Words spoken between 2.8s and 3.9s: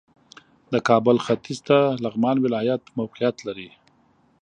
موقعیت لري